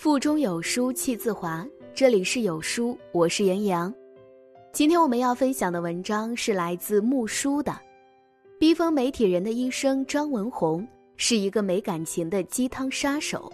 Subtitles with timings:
[0.00, 1.62] 腹中有书气自华。
[1.92, 3.94] 这里是有书，我是杨洋。
[4.72, 7.78] 今天我们要分享的文章是来自木书的。
[8.58, 10.88] 逼疯媒体人的医生张文宏
[11.18, 13.52] 是一个没感情的鸡汤杀手。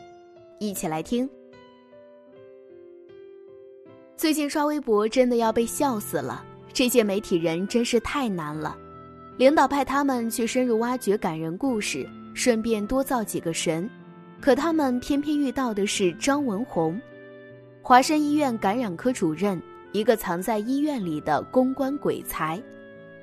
[0.60, 1.28] 一起来听。
[4.16, 8.78] 最近刷微博真的要被笑死了，这些媒体人真是太难了。
[9.36, 13.90] 领导派他们去深入挖掘感人故事，顺便多造几个神，
[14.40, 17.00] 可他们偏偏遇到的是张文宏，
[17.82, 19.60] 华山医院感染科主任，
[19.92, 22.60] 一个藏在医院里的公关鬼才。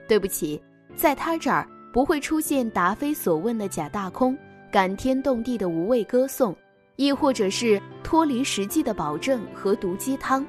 [0.07, 0.61] 对不起，
[0.95, 4.37] 在他这儿不会出现答非所问的假大空，
[4.71, 6.55] 感天动地的无谓歌颂，
[6.97, 10.45] 亦或者是脱离实际的保证和毒鸡汤。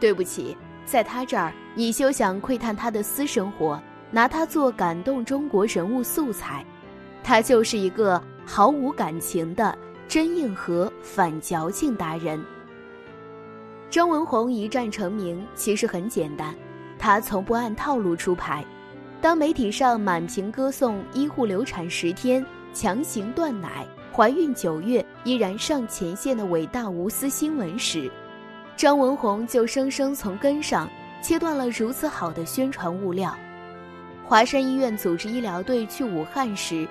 [0.00, 3.80] 对不起，在他这儿你休想窥探他的私生活。
[4.14, 6.62] 拿他做感动中国人物素材，
[7.24, 9.74] 他就是一个毫无感情的
[10.12, 12.38] 真硬核反矫情达人。
[13.88, 16.54] 张文宏一战成名其实很简单，
[16.98, 18.62] 他从不按套路出牌。
[19.22, 28.10] 当媒体上满屏歌颂医护流产十天、强行断奶、怀孕九月依然上前线的伟大无私新闻时，
[28.76, 30.86] 张文宏就生生从根上
[31.22, 33.34] 切断了如此好的宣传物料。
[34.26, 36.86] 华山医院组织医疗队去武汉时，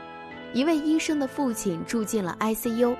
[0.54, 2.96] 一位医生的父亲住进了 ICU。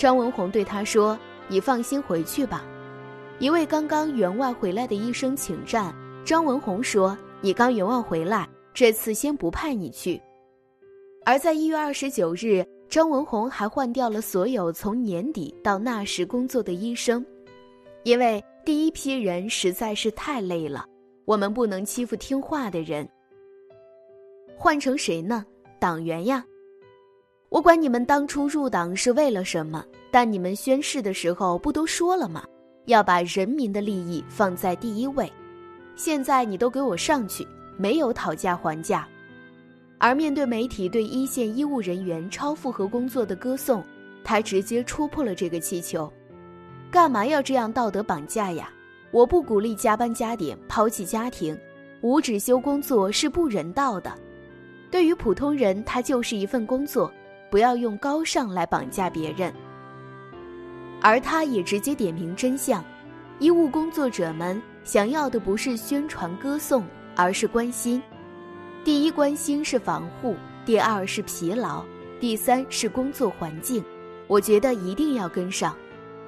[0.00, 2.64] 张文宏对他说：“你放心回去吧。”
[3.38, 10.18] 一位刚刚员外回来的医生请战，张文宏说：“你刚员外回来，这次先不派你去。”
[11.26, 17.22] 而在一月二十九日，张文宏还换掉了所有从年底到那时工作的医生，
[18.04, 20.86] 因为第一批人实在是太累了，
[21.26, 23.06] 我们不能欺负听话的人。
[24.56, 25.44] 换成谁呢？
[25.78, 26.42] 党员呀！
[27.50, 32.44] 我管你们当初入党是为了什么，但你们宣誓的时候不都说了吗？
[32.86, 35.30] 要把人民的利益放在第一位。
[35.96, 37.44] 现在你都给我上去，
[37.76, 39.06] 没有讨价还价。
[39.98, 43.84] 而面对媒体对一线医务人员超负荷工作的歌颂，
[44.22, 46.10] 他直接戳破了这个气球。
[46.88, 48.70] 干嘛要这样道德绑架呀？
[49.10, 51.58] 我不鼓励加班加点、抛弃家庭，
[52.00, 54.12] 无止休工作是不人道的。
[54.88, 57.12] 对于普通人，他就是一份工作，
[57.50, 59.52] 不要用高尚来绑架别人。
[61.02, 62.84] 而他也直接点明真相：
[63.38, 66.84] 医务工作者们想要的不是宣传歌颂，
[67.16, 68.02] 而是关心。
[68.84, 71.84] 第一关心是防护，第二是疲劳，
[72.18, 73.84] 第三是工作环境。
[74.26, 75.76] 我觉得一定要跟上，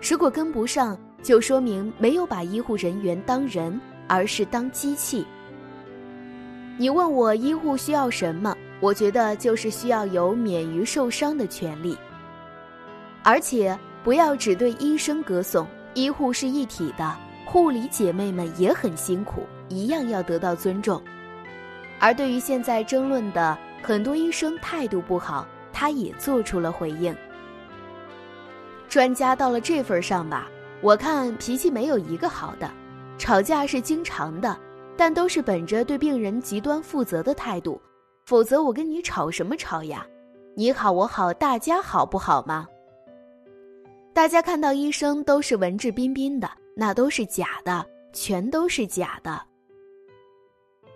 [0.01, 5.25] 如果跟不上，就说明没有把医护人员当人，而是当机器。
[6.79, 8.57] 你问我医护需要什么？
[8.83, 11.97] 我觉得就是需要有免于受伤的权利，
[13.23, 17.17] 而且不要只对医生歌颂，医护是一体的，
[17.47, 21.01] 护理姐妹们也很辛苦，一样要得到尊重。
[22.01, 27.17] 而对于现在争论的很多医生态度不好，他也做出了回应。
[28.89, 30.51] 专家到了这份上吧，
[30.81, 32.69] 我看脾气没有一个好的，
[33.17, 34.59] 吵架是经常的。
[34.95, 37.81] 但都是本着对病人极端负责的态度，
[38.25, 40.07] 否则我跟你吵什么吵呀？
[40.55, 42.67] 你好我好大家好不好吗？
[44.13, 49.43] 大家看到医生都是文质彬彬的，那都是假的，全都是假的。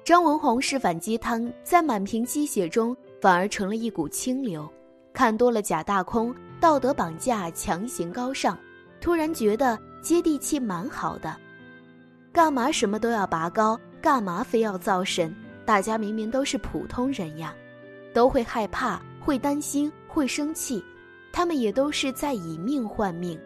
[0.05, 4.71] 张文宏是反鸡汤，在满屏鸡血中反而成了一股清流。
[5.13, 8.57] 看多了假大空、道德绑架、强行高尚，
[9.01, 11.35] 突然觉得接地气蛮好的。
[12.33, 13.81] 干嘛什么都要拔高？
[14.01, 15.35] 干嘛非要造神？
[15.67, 17.53] 大家明明都是普通人呀，
[18.15, 20.83] 都会害怕、会担心、会生气，
[21.33, 23.39] 他们也都是在以命换命。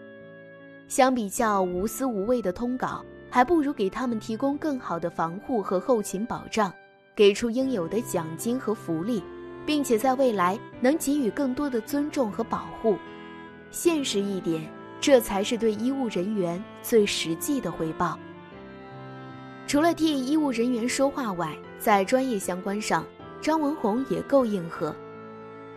[0.86, 6.70] 相比较无私无畏的通稿，还不如给他们提供更好的防护和后勤保障，
[7.16, 9.22] 给出应有的奖金和福利，
[9.64, 12.98] 并且在未来能给予更多的尊重和保护。
[13.71, 14.62] 现实一点，
[15.00, 18.18] 这才是对医务人员最实际的回报。
[19.71, 23.07] 除了替医务人员说话外，在专业相关上，
[23.41, 24.93] 张文宏也够硬核。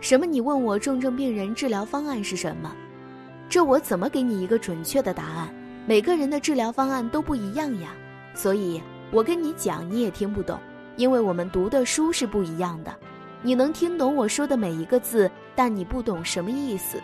[0.00, 0.26] 什么？
[0.26, 2.74] 你问我重症病人治疗方案是什么？
[3.48, 5.54] 这我怎么给你一个准确的答案？
[5.86, 7.90] 每个人的治疗方案都不一样呀。
[8.34, 8.82] 所以
[9.12, 10.58] 我跟你讲你也听不懂，
[10.96, 12.92] 因为我们读的书是不一样的。
[13.42, 17.00] 你能听懂我说的每一个字，但你不懂什么意思。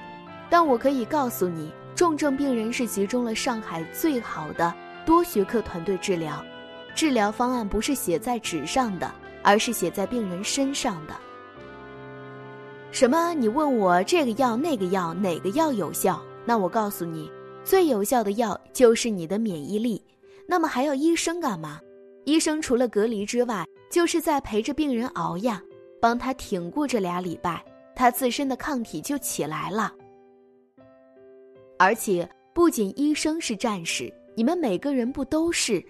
[0.51, 4.75] 但我可以告诉你，重症病人是集中了上海最好的
[5.07, 6.45] 多学科团队治疗。
[6.95, 9.11] 治疗方案不是写在纸上的，
[9.43, 11.15] 而是写在病人身上的。
[12.91, 13.33] 什么？
[13.35, 16.21] 你问我这个药那个药哪个药有效？
[16.45, 17.31] 那我告诉你，
[17.65, 20.03] 最有效的药就是你的免疫力。
[20.47, 21.81] 那么还要医生干嘛？
[22.25, 25.63] 医生除了隔离之外，就是在陪着病人熬呀，
[26.01, 27.65] 帮他挺过这俩礼拜，
[27.95, 29.95] 他自身的抗体就起来了。
[31.79, 35.83] 而且不仅医生是战士，你们每个人不都是？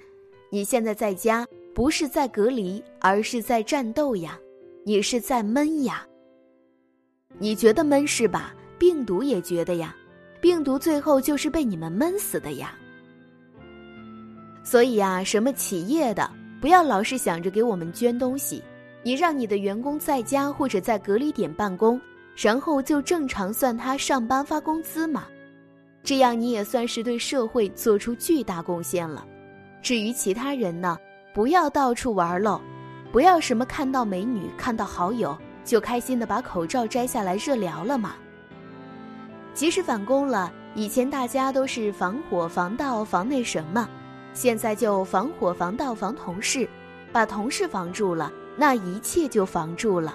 [0.51, 4.39] 你现在在家不是在隔离，而是在战斗呀，
[4.85, 6.05] 你是在闷呀。
[7.39, 8.53] 你觉得闷是吧？
[8.79, 9.95] 病毒也觉得呀，
[10.41, 12.75] 病毒最后就是被你们闷死的呀。
[14.65, 16.29] 所以呀，什么企业的
[16.61, 18.63] 不要老是想着给我们捐东西，
[19.03, 22.01] 你让你的员工在家或者在隔离点办公，
[22.35, 25.27] 然后就正常算他上班发工资嘛。
[26.03, 29.27] 这样你也算是对社会做出巨大贡献了。
[29.83, 30.99] 至于其他人呢，
[31.33, 32.61] 不要到处玩喽，
[33.13, 38.15] 不要什么看到美女、看到好友就开心的把口罩摘下来热聊了嘛。
[39.55, 43.89] 即使返工了，以前大家都是防火、防盗、防那什么，
[44.33, 46.69] 现在就防火、防盗、防同事，
[47.13, 50.15] 把同事防住了，那一切就防住了。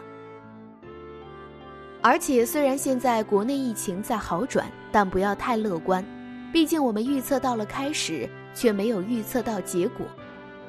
[2.01, 4.65] 而且虽然现在国内疫情在好转。
[4.95, 6.01] 但不要太乐观，
[6.53, 10.07] 毕竟我们预测到了开始，却没有预测到结果。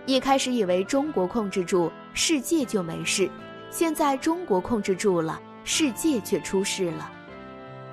[0.05, 3.31] 一开始以为中国控制住世界就没事，
[3.71, 7.11] 现在中国控制住了，世界却出事了。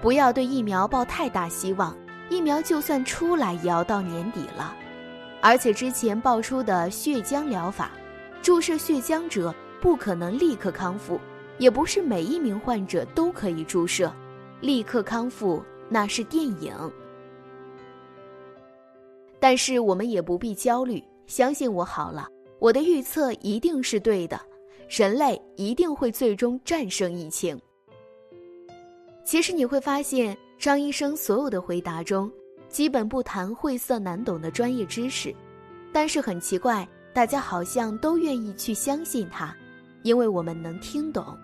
[0.02, 1.96] 不要对疫苗抱太大希望，
[2.30, 4.76] 疫苗就算出来也要到年底了。
[5.42, 7.92] 而且之前爆出的血浆疗法，
[8.42, 11.20] 注射血浆者不可能立刻康复，
[11.58, 14.14] 也不是每一名患者都可以注射，
[14.62, 15.64] 立刻康复。
[15.90, 16.74] 那是电影，
[19.44, 22.30] 但是我们也不必焦虑，相信我好了，
[22.60, 24.40] 我的预测一定是对的，
[24.88, 27.60] 人类一定会最终战胜疫情。
[29.26, 32.32] 其实你会发现，张医生所有的回答中，
[32.70, 35.36] 基本不谈晦涩难懂的专业知识，
[35.92, 39.54] 但是很奇怪，大家好像都愿意去相信他，
[40.04, 41.38] 因为我们能听懂。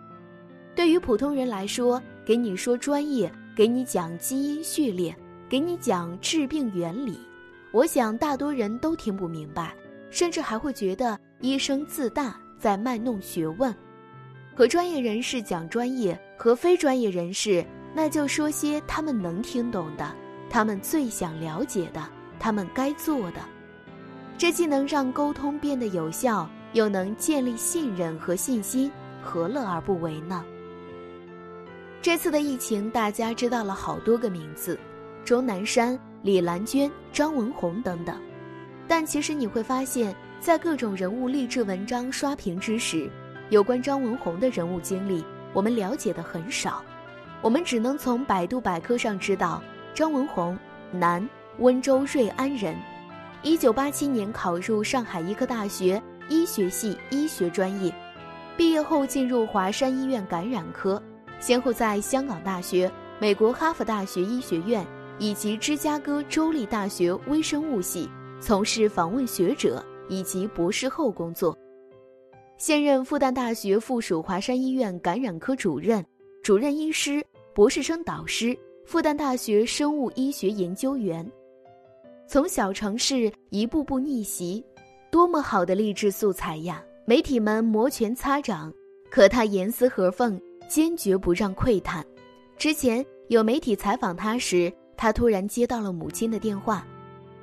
[0.74, 3.30] 对于普通人来说，给你说专业。
[3.58, 5.14] 给你讲基因序列，
[5.50, 7.20] 给你讲治病原理，
[7.72, 9.76] 我想大多人都听不明白，
[10.10, 13.74] 甚至还会觉得医生自大，在卖弄学问。
[14.56, 17.64] 和专业人士讲专业，和非专业人士，
[17.94, 20.16] 那就说些他们能听懂的，
[20.50, 22.04] 他们最想了解的，
[22.40, 23.42] 他们该做的。
[24.38, 30.44] 这既能让沟通变得有效，又能建立信任和信心，何乐而不为呢？
[32.02, 34.80] 这次的疫情，大家知道了好多个名字，
[35.24, 38.16] 钟南山、李兰娟、张文红等等。
[38.88, 43.10] 但其实你会发现，在各种人物励志文章刷屏之时，
[43.50, 45.24] 有关张文红的人物经历，
[45.54, 46.84] 我们了解的很少。
[47.42, 49.62] 我们只能从百度百科上知道，
[49.94, 50.58] 张文红，
[50.92, 51.28] 男，
[51.60, 52.76] 温州瑞安人，
[53.44, 57.94] 一九八七年考入上海医科大学医学系医学专业，
[58.58, 61.02] 毕业后进入华山医院感染科。
[61.40, 64.86] 先后在香港大学、美国哈佛大学医学院
[65.20, 68.10] 以及芝加哥州立大学微生物系
[68.42, 71.56] 从事访问学者以及博士后工作，
[72.58, 76.04] 现任复旦大学附属华山医院感染科主任、
[76.42, 77.24] 主任医师、
[77.54, 81.30] 博士生导师，复旦大学生物医学研究员。
[82.28, 84.64] 从小城市一步步逆袭，
[85.12, 86.84] 多么好的励志素材呀！
[87.06, 88.74] 媒体们摩拳擦掌，
[89.10, 90.40] 可他严丝合缝。
[90.70, 92.06] 坚决不让窥探。
[92.56, 96.86] 之前有媒体采访他时，他突然接到了母亲的电话，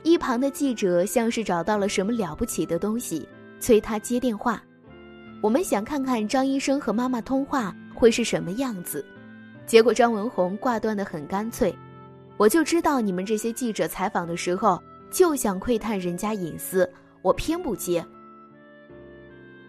[0.03, 3.27] 一旁的记者像是找到了什么了不起的东西，
[3.59, 4.63] 催他接电话。
[5.41, 9.03] 我们想看看张医生和妈妈通话会是什么样子，
[9.65, 11.75] 结果张文红挂断的很干脆。
[12.37, 14.79] 我就知道你们这些记者采访的时候
[15.11, 16.87] 就想窥探人家隐私，
[17.23, 18.05] 我偏不接。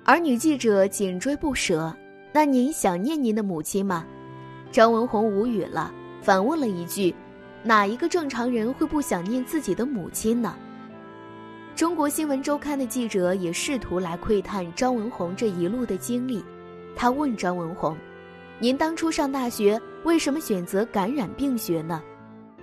[0.04, 1.96] 而女记者紧追不舍。
[2.34, 4.06] 那您想念您的母亲吗？
[4.74, 5.90] 张文红无语了，
[6.22, 7.16] 反问了一句
[7.68, 10.56] ：“哪一个正常人会不想念自己的母亲呢？”
[11.76, 16.44] 中国新闻周刊的记者也试图来窥探张文红这一路的经历。
[16.96, 17.96] 他问张文红
[18.58, 22.02] ：“您当初上大学为什么选择感染病学呢？”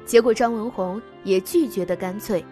[0.05, 2.45] 结果张文红也拒绝的干脆：“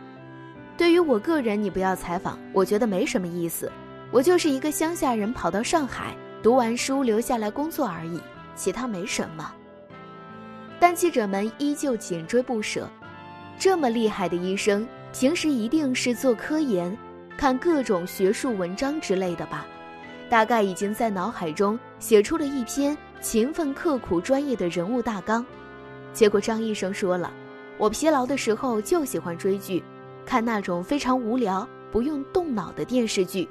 [0.77, 3.73] 对于我个人，你不要采访，我觉得没什么意思。
[4.13, 8.21] 我就是一个乡下人，跑到上海。”读完书留下来工作而已，
[8.57, 9.53] 其他没什么。
[10.83, 12.91] 但记者们依旧紧追不舍。
[13.57, 16.99] 这么厉害的医生，平时一定是做科研、
[17.39, 19.65] 看各种学术文章之类的吧？
[20.29, 25.47] 大概已经在脑海中写出了一篇勤奋刻苦、专业的人物大纲。
[26.13, 27.33] 结果张医生说了
[27.79, 29.81] ：“我疲劳的时候就喜欢追剧，
[30.27, 33.49] 看那种非常无聊、不用动脑的电视剧。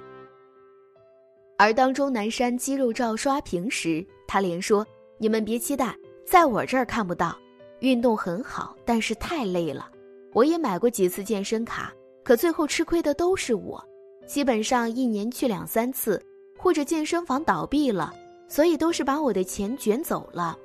[1.57, 4.85] 而当钟南山肌肉照刷屏时，他连说
[5.17, 5.95] ：“你们别期待，
[6.31, 7.37] 在我这儿看不到。
[7.81, 9.91] 运动很好，但是太累了。
[10.31, 11.91] 我也买过几次健身卡，
[12.23, 13.83] 可最后吃亏的都是我。
[14.25, 16.23] 基本上一年去两三次，
[16.57, 18.13] 或者健身房倒闭了，
[18.47, 20.57] 所以都是把我的钱卷走了。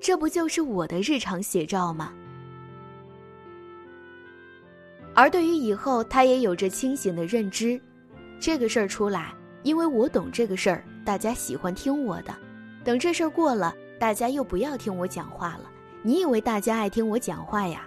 [0.00, 2.14] 这不就是我的日常写照吗？”
[5.12, 7.78] 而对于以后，他也有着清醒的认知。
[8.40, 12.34] 这个事儿出来，因为我懂这个事儿，大家喜欢听我的。
[12.82, 15.70] 等这事儿过了，大家又不要听我讲话了。
[16.02, 17.82] 你以为大家爱听我讲话呀？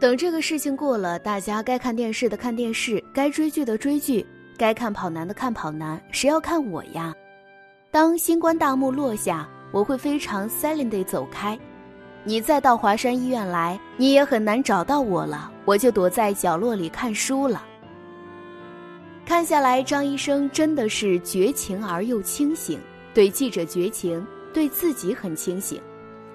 [0.00, 4.24] 等这个事情过了，大家该看电视的看电视，该追剧的追剧，
[4.56, 7.14] 该看跑男的看跑男，谁要看我呀？
[7.90, 11.58] 当新冠大幕落下，我会非常 silent 走开。
[12.24, 15.50] 你再到华山医院来，你也很难找到我了。
[15.64, 17.64] 我就躲在角落里看书了。
[19.26, 22.80] 看下来，张医生真的是绝情而又清醒，
[23.12, 25.80] 对记者绝情，对自己很清醒。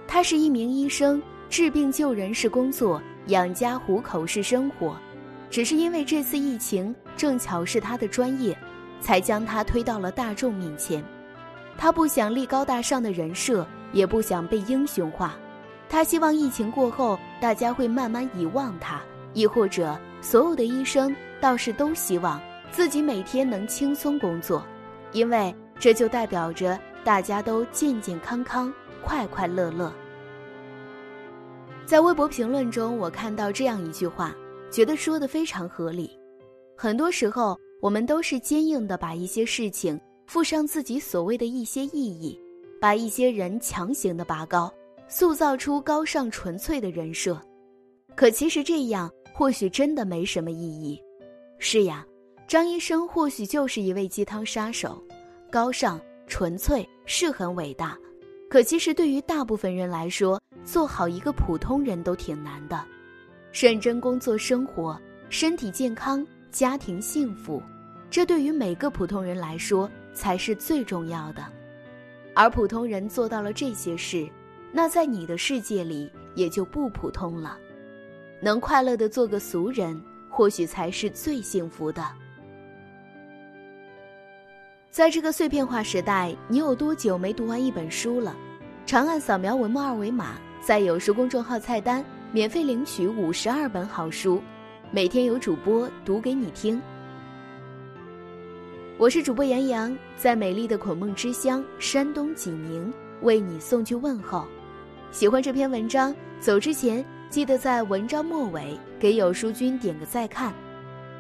[0.08, 4.98] 他是一名医生，治病救人是工作，养家糊口是生活。
[5.50, 8.58] 只是因为这次疫情正巧是他的专业，
[9.00, 11.04] 才将他推到了大众面前。
[11.78, 15.36] 他不想立高大上的人设，也不想被英雄化。
[15.90, 19.02] 他希望疫情过后，大家会慢慢遗忘他，
[19.34, 22.42] 亦或者所有的医生倒是都希望
[22.72, 24.66] 自己每天能轻松工作，
[25.12, 29.92] 因为这就代表着大家都健健康康、快快乐乐。
[31.86, 34.34] 在微博评论中，我看到这样一句话，
[34.72, 36.10] 觉得说的非常合理。
[36.78, 42.40] 很多时候，我们都是坚硬的把一些事情附上自己所谓的一些意义，
[42.80, 44.74] 把一些人强行的拔高。
[45.10, 47.40] 塑造出高尚纯粹的人设，
[48.16, 51.00] 可其实这样或许真的没什么意义。
[51.60, 52.04] 是呀，
[52.48, 55.04] 张医生或许就是一位鸡汤杀手，
[55.52, 57.98] 高尚纯粹是很伟大，
[58.50, 62.84] 可其实对于大部分人来说，做好一个普通人都挺难的。
[63.52, 65.00] 认真工作生活，
[65.30, 67.62] 身体健康，家庭幸福，
[68.10, 71.46] 这对于每个普通人来说才是最重要的。
[72.34, 74.28] 而普通人做到了这些事。
[74.76, 77.60] 那在你的世界里也就不普通了，
[78.42, 80.02] 能快乐的做个俗人，
[80.32, 82.04] 或许才是最幸福的。
[84.94, 88.36] 在这个碎片化时代，你有多久没读完一本书了？
[88.86, 94.40] 长按扫描文末二维码，在有书公众号菜单免费领取五十二本好书，
[94.92, 96.80] 每天有主播读给你听。
[99.00, 104.46] 我是主播杨洋，在美丽的孔孟之乡山东济宁为你送去问候。
[105.12, 110.54] 喜欢这篇文章，走之前记得在文章末尾给有书君点个再看，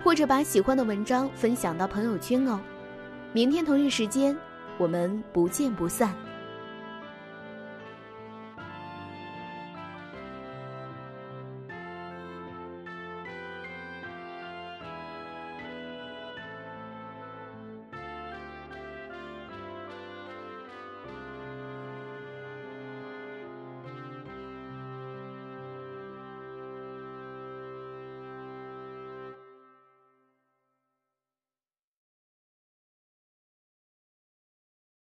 [0.04, 2.60] 或者把喜欢的文章分享到朋友圈哦。
[3.36, 4.38] 明天同一时间，
[4.78, 6.14] 我们不见不散。